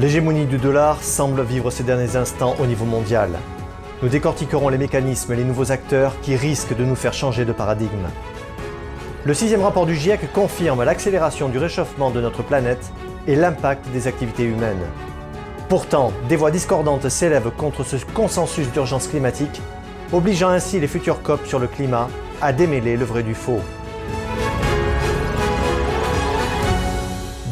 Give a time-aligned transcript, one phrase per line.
[0.00, 3.32] L'hégémonie du dollar semble vivre ces derniers instants au niveau mondial.
[4.02, 7.52] Nous décortiquerons les mécanismes et les nouveaux acteurs qui risquent de nous faire changer de
[7.52, 8.08] paradigme.
[9.26, 12.90] Le sixième rapport du GIEC confirme l'accélération du réchauffement de notre planète
[13.26, 14.86] et l'impact des activités humaines.
[15.68, 19.60] Pourtant, des voix discordantes s'élèvent contre ce consensus d'urgence climatique,
[20.14, 22.08] obligeant ainsi les futurs COP sur le climat
[22.40, 23.60] à démêler le vrai du faux.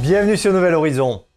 [0.00, 1.27] Bienvenue sur Nouvel Horizon.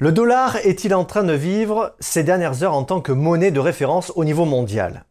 [0.00, 3.58] Le dollar est-il en train de vivre ces dernières heures en tant que monnaie de
[3.58, 5.04] référence au niveau mondial?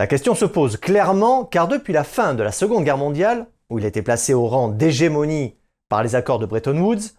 [0.00, 3.78] La question se pose clairement car depuis la fin de la Seconde Guerre mondiale, où
[3.78, 5.54] il été placé au rang d'hégémonie
[5.88, 7.12] par les accords de Bretton Woods,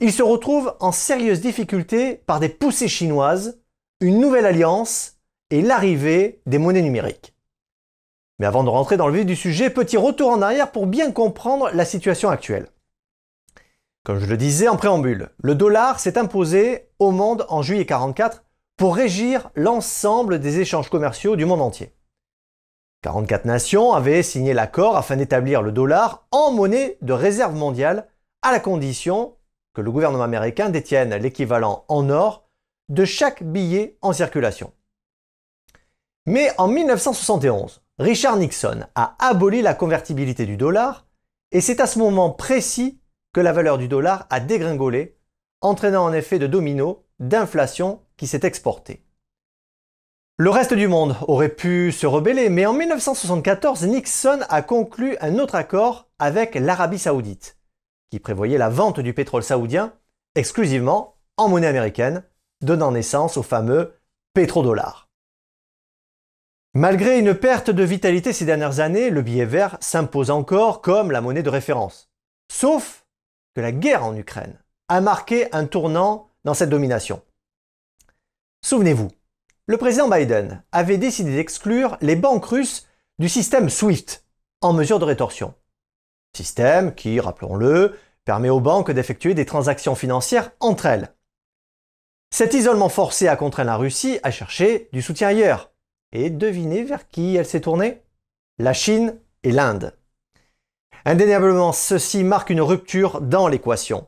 [0.00, 3.60] il se retrouve en sérieuse difficulté par des poussées chinoises,
[4.00, 5.18] une nouvelle alliance
[5.50, 7.34] et l'arrivée des monnaies numériques.
[8.38, 11.12] Mais avant de rentrer dans le vif du sujet, petit retour en arrière pour bien
[11.12, 12.68] comprendre la situation actuelle.
[14.04, 18.42] Comme je le disais en préambule, le dollar s'est imposé au monde en juillet 44
[18.76, 21.94] pour régir l'ensemble des échanges commerciaux du monde entier.
[23.02, 28.08] 44 nations avaient signé l'accord afin d'établir le dollar en monnaie de réserve mondiale
[28.42, 29.36] à la condition
[29.72, 32.48] que le gouvernement américain détienne l'équivalent en or
[32.88, 34.72] de chaque billet en circulation.
[36.26, 41.06] Mais en 1971, Richard Nixon a aboli la convertibilité du dollar
[41.52, 43.01] et c'est à ce moment précis
[43.32, 45.18] que la valeur du dollar a dégringolé,
[45.60, 49.04] entraînant un effet de domino d'inflation qui s'est exporté.
[50.38, 55.38] Le reste du monde aurait pu se rebeller, mais en 1974, Nixon a conclu un
[55.38, 57.58] autre accord avec l'Arabie saoudite,
[58.10, 59.92] qui prévoyait la vente du pétrole saoudien
[60.34, 62.24] exclusivement en monnaie américaine,
[62.60, 63.94] donnant naissance au fameux
[64.34, 65.10] pétrodollar.
[66.74, 71.20] Malgré une perte de vitalité ces dernières années, le billet vert s'impose encore comme la
[71.20, 72.10] monnaie de référence.
[72.50, 73.01] Sauf
[73.54, 74.58] que la guerre en Ukraine
[74.88, 77.22] a marqué un tournant dans cette domination.
[78.64, 79.08] Souvenez-vous,
[79.66, 82.86] le président Biden avait décidé d'exclure les banques russes
[83.18, 84.24] du système SWIFT
[84.60, 85.54] en mesure de rétorsion.
[86.36, 91.14] Système qui, rappelons-le, permet aux banques d'effectuer des transactions financières entre elles.
[92.30, 95.70] Cet isolement forcé a contraint la Russie à chercher du soutien ailleurs.
[96.12, 98.02] Et devinez vers qui elle s'est tournée?
[98.58, 99.96] La Chine et l'Inde.
[101.04, 104.06] Indéniablement, ceci marque une rupture dans l'équation.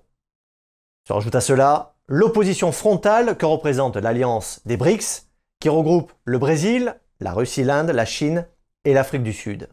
[1.06, 5.28] Se rajoute à cela l'opposition frontale que représente l'alliance des BRICS,
[5.60, 8.46] qui regroupe le Brésil, la Russie, l'Inde, la Chine
[8.84, 9.68] et l'Afrique du Sud.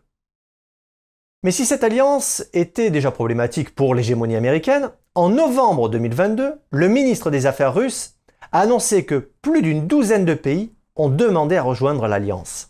[1.44, 7.32] Mais si cette alliance était déjà problématique pour l'hégémonie américaine, en novembre 2022, le ministre
[7.32, 8.16] des Affaires russe
[8.52, 12.70] a annoncé que plus d'une douzaine de pays ont demandé à rejoindre l'alliance.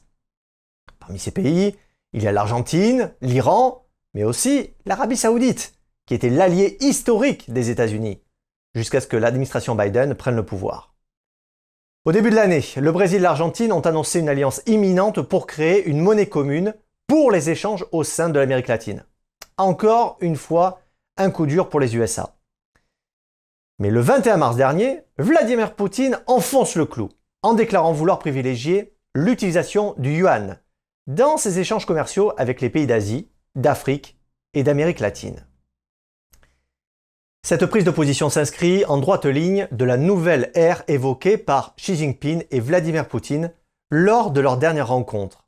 [1.00, 1.76] Parmi ces pays,
[2.14, 5.74] il y a l'Argentine, l'Iran, mais aussi l'Arabie saoudite,
[6.06, 8.22] qui était l'allié historique des États-Unis,
[8.76, 10.94] jusqu'à ce que l'administration Biden prenne le pouvoir.
[12.04, 15.86] Au début de l'année, le Brésil et l'Argentine ont annoncé une alliance imminente pour créer
[15.86, 16.74] une monnaie commune
[17.08, 19.06] pour les échanges au sein de l'Amérique latine.
[19.58, 20.82] Encore une fois,
[21.18, 22.36] un coup dur pour les USA.
[23.78, 27.10] Mais le 21 mars dernier, Vladimir Poutine enfonce le clou
[27.44, 30.60] en déclarant vouloir privilégier l'utilisation du yuan
[31.08, 34.18] dans ses échanges commerciaux avec les pays d'Asie, d'Afrique
[34.54, 35.46] et d'Amérique latine.
[37.44, 41.96] Cette prise de position s'inscrit en droite ligne de la nouvelle ère évoquée par Xi
[41.96, 43.52] Jinping et Vladimir Poutine
[43.90, 45.48] lors de leur dernière rencontre.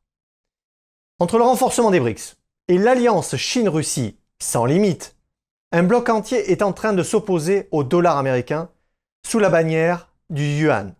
[1.20, 2.36] Entre le renforcement des BRICS
[2.68, 5.16] et l'alliance Chine-Russie sans limite,
[5.72, 8.70] un bloc entier est en train de s'opposer au dollar américain
[9.26, 10.94] sous la bannière du yuan.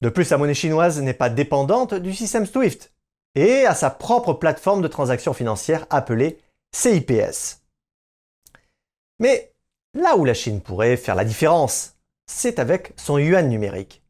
[0.00, 2.93] De plus, la monnaie chinoise n'est pas dépendante du système SWIFT,
[3.34, 6.38] et à sa propre plateforme de transactions financières appelée
[6.72, 7.62] CIPS.
[9.18, 9.52] Mais
[9.94, 11.94] là où la Chine pourrait faire la différence,
[12.26, 14.02] c'est avec son yuan numérique.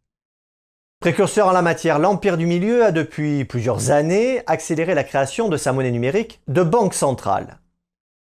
[1.00, 5.58] Précurseur en la matière, l'Empire du Milieu a depuis plusieurs années accéléré la création de
[5.58, 7.58] sa monnaie numérique de banque centrale,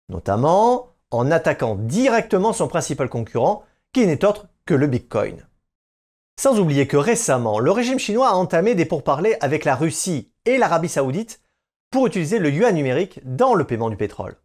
[0.08, 5.46] notamment en attaquant directement son principal concurrent, qui n'est autre que le Bitcoin.
[6.40, 10.58] Sans oublier que récemment, le régime chinois a entamé des pourparlers avec la Russie et
[10.58, 11.40] l'Arabie saoudite
[11.90, 14.36] pour utiliser le yuan numérique dans le paiement du pétrole,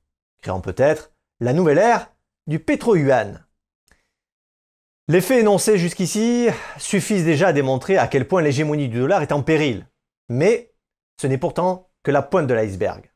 [0.42, 2.12] créant peut-être la nouvelle ère
[2.48, 3.44] du pétro-yuan.
[5.10, 9.32] Les faits énoncés jusqu'ici suffisent déjà à démontrer à quel point l'hégémonie du dollar est
[9.32, 9.88] en péril.
[10.28, 10.74] Mais
[11.22, 13.10] ce n'est pourtant que la pointe de l'iceberg.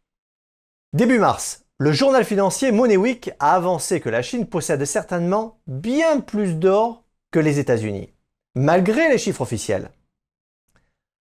[0.93, 6.21] Début mars, le journal financier Money Week a avancé que la Chine possède certainement bien
[6.21, 8.13] plus d'or que les États-Unis,
[8.55, 9.89] malgré les chiffres officiels.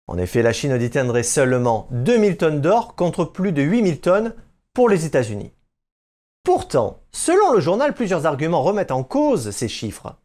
[0.08, 4.36] En effet, la Chine détiendrait seulement 2000 tonnes d'or contre plus de 8000 tonnes
[4.74, 5.54] pour les États-Unis.
[6.44, 10.18] Pourtant, selon le journal, plusieurs arguments remettent en cause ces chiffres.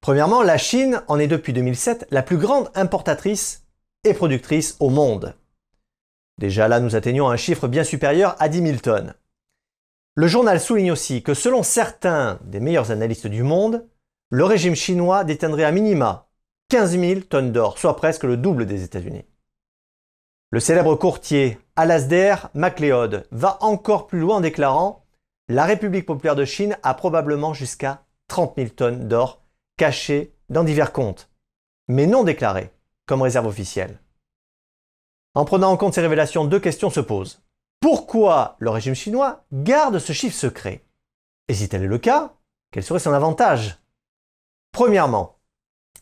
[0.00, 3.64] Premièrement, la Chine en est depuis 2007 la plus grande importatrice
[4.04, 5.34] et productrice au monde.
[6.36, 9.14] Déjà là, nous atteignons un chiffre bien supérieur à 10 000 tonnes.
[10.14, 13.86] Le journal souligne aussi que selon certains des meilleurs analystes du monde,
[14.30, 16.27] le régime chinois détiendrait à minima
[16.70, 19.24] 15 000 tonnes d'or, soit presque le double des États-Unis.
[20.50, 25.06] Le célèbre courtier Alasdair MacLeod va encore plus loin en déclarant
[25.48, 29.42] La République populaire de Chine a probablement jusqu'à 30 000 tonnes d'or
[29.78, 31.30] cachées dans divers comptes,
[31.88, 32.70] mais non déclarées
[33.06, 33.98] comme réserve officielle.
[35.34, 37.42] En prenant en compte ces révélations, deux questions se posent.
[37.80, 40.84] Pourquoi le régime chinois garde ce chiffre secret?
[41.48, 42.34] Et si tel est le cas,
[42.72, 43.78] quel serait son avantage?
[44.72, 45.37] Premièrement,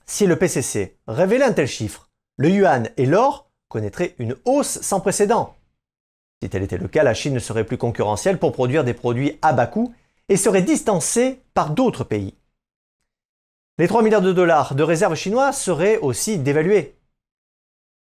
[0.06, 5.00] si le PCC révélait un tel chiffre, le yuan et l'or connaîtraient une hausse sans
[5.00, 5.56] précédent.
[6.42, 9.38] Si tel était le cas, la Chine ne serait plus concurrentielle pour produire des produits
[9.42, 9.94] à bas coût
[10.28, 12.34] et serait distancée par d'autres pays.
[13.78, 16.94] Les 3 milliards de dollars de réserves chinoises seraient aussi dévalués.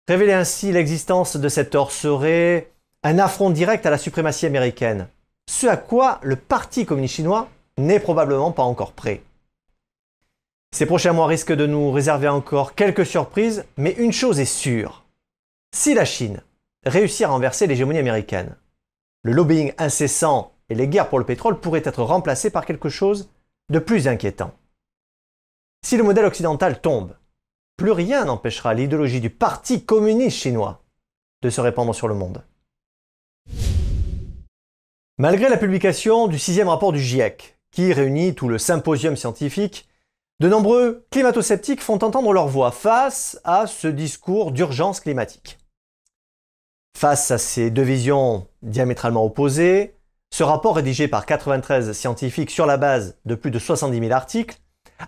[0.08, 2.72] Révéler ainsi l'existence de cet or serait
[3.04, 5.08] un affront direct à la suprématie américaine,
[5.50, 9.22] ce à quoi le Parti communiste chinois n'est probablement pas encore prêt.
[10.74, 15.06] Ces prochains mois risquent de nous réserver encore quelques surprises, mais une chose est sûre.
[15.76, 16.42] Si la Chine
[16.86, 18.56] réussit à renverser l'hégémonie américaine,
[19.24, 23.30] le lobbying incessant et les guerres pour le pétrole pourraient être remplacés par quelque chose
[23.70, 24.54] de plus inquiétant.
[25.86, 27.16] Si le modèle occidental tombe,
[27.78, 30.84] plus rien n'empêchera l'idéologie du Parti communiste chinois
[31.42, 32.44] de se répandre sur le monde.
[35.18, 39.88] Malgré la publication du sixième rapport du GIEC, qui réunit tout le symposium scientifique,
[40.42, 45.60] de nombreux climato-sceptiques font entendre leur voix face à ce discours d'urgence climatique.
[46.98, 50.00] Face à ces deux visions diamétralement opposées,
[50.34, 54.58] ce rapport rédigé par 93 scientifiques sur la base de plus de 70 000 articles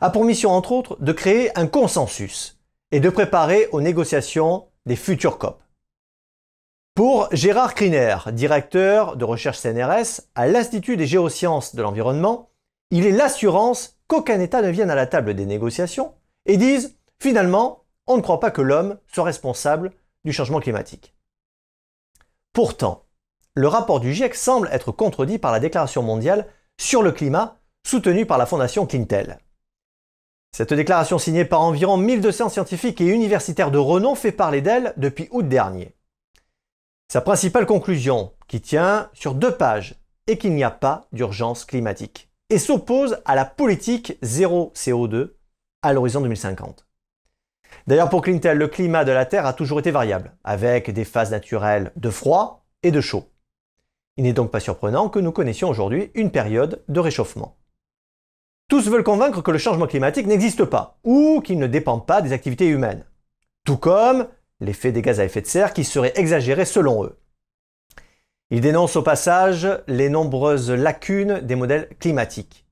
[0.02, 2.60] a pour mission entre autres de créer un consensus
[2.92, 5.64] et de préparer aux négociations des futures COP.
[6.94, 12.52] Pour Gérard Kriner, directeur de recherche CNRS à l'Institut des géosciences de l'environnement,
[12.92, 16.14] il est l'assurance qu'aucun État ne vienne à la table des négociations
[16.46, 19.92] et dise finalement, on ne croit pas que l'homme soit responsable
[20.26, 21.16] du changement climatique.
[22.54, 23.06] Pourtant,
[23.56, 26.48] le rapport du GIEC semble être contredit par la déclaration mondiale
[26.80, 29.40] sur le climat soutenue par la fondation Quintel.
[30.56, 35.28] Cette déclaration signée par environ 1200 scientifiques et universitaires de renom fait parler d'elle depuis
[35.32, 35.96] août dernier.
[37.12, 39.96] Sa principale conclusion, qui tient sur deux pages,
[40.28, 45.32] est qu'il n'y a pas d'urgence climatique et s'oppose à la politique zéro CO2
[45.82, 46.86] à l'horizon 2050.
[47.88, 51.32] D'ailleurs, pour Clintel, le climat de la Terre a toujours été variable, avec des phases
[51.32, 53.26] naturelles de froid et de chaud.
[54.18, 57.58] Il n'est donc pas surprenant que nous connaissions aujourd'hui une période de réchauffement.
[58.70, 62.34] Tous veulent convaincre que le changement climatique n'existe pas ou qu'il ne dépend pas des
[62.34, 63.04] activités humaines.
[63.66, 64.28] Tout comme
[64.60, 67.18] l'effet des gaz à effet de serre qui serait exagéré selon eux.
[68.50, 72.66] Ils dénoncent au passage les nombreuses lacunes des modèles climatiques.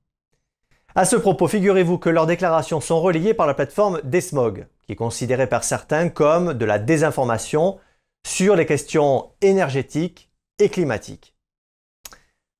[0.94, 4.96] À ce propos, figurez-vous que leurs déclarations sont relayées par la plateforme Desmog, qui est
[4.96, 7.78] considérée par certains comme de la désinformation
[8.26, 11.34] sur les questions énergétiques et climatiques.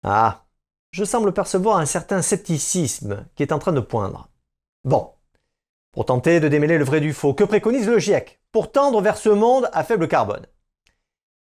[0.02, 0.46] Ah,
[0.92, 4.28] je semble percevoir un certain scepticisme qui est en train de poindre.
[4.84, 5.10] Bon,
[5.92, 9.16] pour tenter de démêler le vrai du faux, que préconise le GIEC pour tendre vers
[9.16, 10.46] ce monde à faible carbone?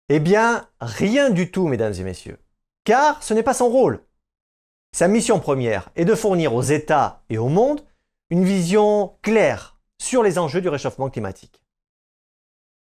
[0.08, 2.38] Eh bien, rien du tout, mesdames et messieurs,
[2.84, 4.04] car ce n'est pas son rôle.
[4.92, 7.80] Sa mission première est de fournir aux États et au monde
[8.30, 11.60] une vision claire sur les enjeux du réchauffement climatique.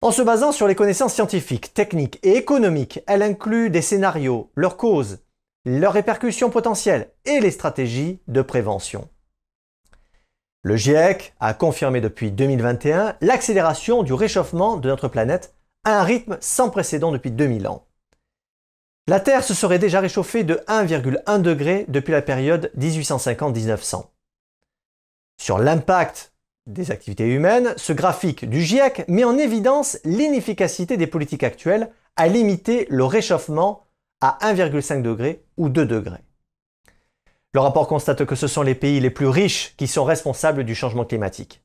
[0.00, 4.78] En se basant sur les connaissances scientifiques, techniques et économiques, elle inclut des scénarios, leurs
[4.78, 5.18] causes,
[5.66, 9.10] leurs répercussions potentielles et les stratégies de prévention.
[10.62, 16.36] Le GIEC a confirmé depuis 2021 l'accélération du réchauffement de notre planète à un rythme
[16.40, 17.86] sans précédent depuis 2000 ans.
[19.06, 24.04] La Terre se serait déjà réchauffée de 1,1 degré depuis la période 1850-1900.
[25.40, 26.32] Sur l'impact
[26.66, 32.28] des activités humaines, ce graphique du GIEC met en évidence l'inefficacité des politiques actuelles à
[32.28, 33.86] limiter le réchauffement
[34.20, 36.22] à 1,5 degré ou 2 degrés.
[37.52, 40.74] Le rapport constate que ce sont les pays les plus riches qui sont responsables du
[40.74, 41.64] changement climatique.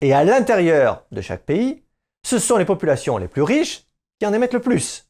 [0.00, 1.82] Et à l'intérieur de chaque pays,
[2.24, 3.86] ce sont les populations les plus riches
[4.18, 5.08] qui en émettent le plus.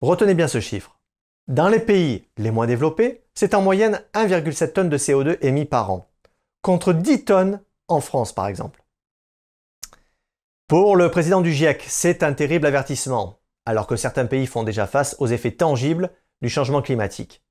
[0.00, 0.98] Retenez bien ce chiffre.
[1.46, 5.90] Dans les pays les moins développés, c'est en moyenne 1,7 tonnes de CO2 émis par
[5.90, 6.08] an,
[6.62, 8.84] contre 10 tonnes en France par exemple.
[10.66, 14.86] Pour le président du GIEC, c'est un terrible avertissement alors que certains pays font déjà
[14.86, 16.10] face aux effets tangibles
[16.42, 17.42] du changement climatique.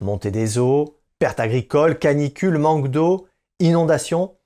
[0.00, 3.26] Montée des eaux, pertes agricoles, canicules, manque d'eau
[3.58, 4.36] inondations.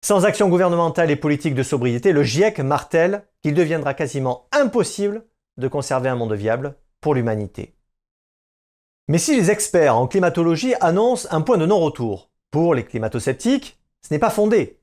[0.00, 5.24] Sans action gouvernementale et politique de sobriété, le GIEC martèle qu'il deviendra quasiment impossible
[5.56, 7.74] de conserver un monde viable pour l'humanité.
[9.08, 14.12] Mais si les experts en climatologie annoncent un point de non-retour, pour les climato-sceptiques, ce
[14.12, 14.80] n'est pas fondé.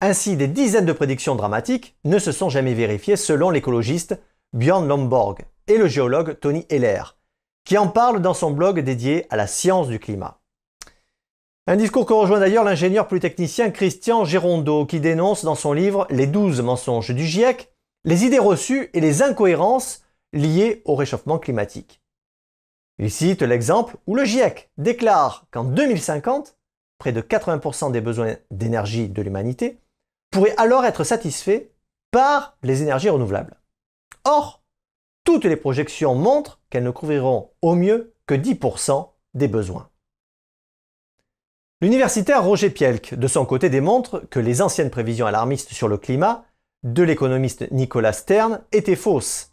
[0.00, 4.20] Ainsi, des dizaines de prédictions dramatiques ne se sont jamais vérifiées selon l'écologiste
[4.52, 7.16] Björn Lomborg et le géologue Tony Heller,
[7.64, 10.40] qui en parle dans son blog dédié à la science du climat.
[11.66, 16.26] Un discours que rejoint d'ailleurs l'ingénieur polytechnicien Christian Gérondeau, qui dénonce dans son livre Les
[16.26, 17.72] 12 mensonges du GIEC
[18.04, 20.02] les idées reçues et les incohérences
[20.34, 22.02] liées au réchauffement climatique.
[22.98, 26.58] Il cite l'exemple où le GIEC déclare qu'en 2050,
[26.98, 29.80] près de 80% des besoins d'énergie de l'humanité
[30.30, 31.70] pourraient alors être satisfaits
[32.10, 33.58] par les énergies renouvelables.
[34.24, 34.62] Or,
[35.24, 39.88] toutes les projections montrent qu'elles ne couvriront au mieux que 10% des besoins.
[41.80, 46.44] L'universitaire Roger Pielk, de son côté, démontre que les anciennes prévisions alarmistes sur le climat
[46.84, 49.52] de l'économiste Nicolas Stern étaient fausses.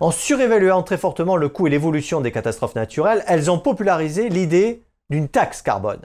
[0.00, 4.84] En surévaluant très fortement le coût et l'évolution des catastrophes naturelles, elles ont popularisé l'idée
[5.08, 6.04] d'une taxe carbone.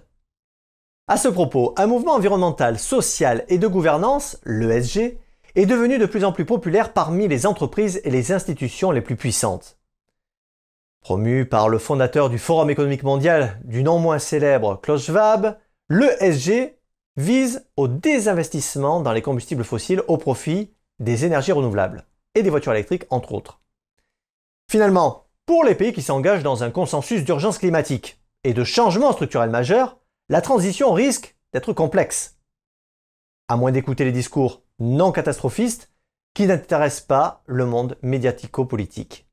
[1.08, 5.20] À ce propos, un mouvement environnemental, social et de gouvernance, l'ESG,
[5.56, 9.18] est devenu de plus en plus populaire parmi les entreprises et les institutions les plus
[9.18, 9.78] puissantes.
[11.04, 15.58] Promu par le fondateur du Forum économique mondial du non moins célèbre Klaus Schwab,
[15.90, 16.78] l'ESG
[17.18, 22.06] vise au désinvestissement dans les combustibles fossiles au profit des énergies renouvelables
[22.36, 23.60] et des voitures électriques entre autres.
[24.72, 29.50] Finalement, pour les pays qui s'engagent dans un consensus d'urgence climatique et de changement structurel
[29.50, 29.98] majeur,
[30.30, 32.38] la transition risque d'être complexe.
[33.50, 35.92] À moins d'écouter les discours non catastrophistes
[36.34, 39.28] qui n'intéressent pas le monde médiatico-politique.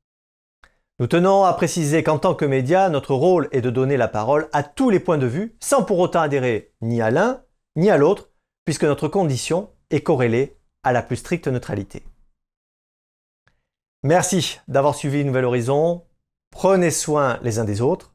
[1.00, 4.50] Nous tenons à préciser qu'en tant que média, notre rôle est de donner la parole
[4.52, 7.42] à tous les points de vue sans pour autant adhérer ni à l'un
[7.74, 8.28] ni à l'autre,
[8.66, 12.02] puisque notre condition est corrélée à la plus stricte neutralité.
[14.02, 16.04] Merci d'avoir suivi Nouvel Horizon,
[16.50, 18.12] prenez soin les uns des autres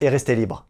[0.00, 0.68] et restez libres.